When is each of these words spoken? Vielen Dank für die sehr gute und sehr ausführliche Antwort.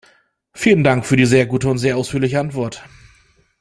Vielen 0.55 0.83
Dank 0.83 1.05
für 1.05 1.15
die 1.15 1.27
sehr 1.27 1.45
gute 1.45 1.69
und 1.69 1.77
sehr 1.77 1.95
ausführliche 1.95 2.39
Antwort. 2.39 2.83